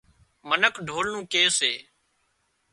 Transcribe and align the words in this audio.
منک 0.47 0.75
ڍول 0.87 1.05
نُون 1.13 1.23
ڪي 1.33 1.43
سي 1.57 1.73